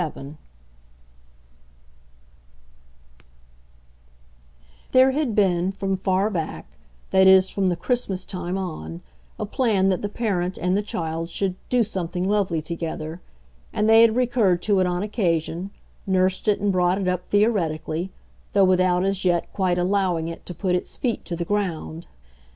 XXVII 0.03 0.35
There 4.93 5.11
had 5.11 5.35
been, 5.35 5.71
from 5.71 5.95
far 5.95 6.31
back 6.31 6.71
that 7.11 7.27
is 7.27 7.51
from 7.51 7.67
the 7.67 7.75
Christmas 7.75 8.25
time 8.25 8.57
on 8.57 9.03
a 9.37 9.45
plan 9.45 9.89
that 9.89 10.01
the 10.01 10.09
parent 10.09 10.57
and 10.57 10.75
the 10.75 10.81
child 10.81 11.29
should 11.29 11.53
"do 11.69 11.83
something 11.83 12.27
lovely" 12.27 12.63
together, 12.63 13.21
and 13.71 13.87
they 13.87 14.01
had 14.01 14.15
recurred 14.15 14.63
to 14.63 14.79
it 14.79 14.87
on 14.87 15.03
occasion, 15.03 15.69
nursed 16.07 16.47
it 16.47 16.59
and 16.59 16.71
brought 16.71 16.99
it 16.99 17.07
up 17.07 17.27
theoretically, 17.27 18.09
though 18.53 18.65
without 18.65 19.05
as 19.05 19.23
yet 19.23 19.53
quite 19.53 19.77
allowing 19.77 20.27
it 20.27 20.47
to 20.47 20.55
put 20.55 20.73
its 20.73 20.97
feet 20.97 21.23
to 21.25 21.35
the 21.35 21.45
ground. 21.45 22.07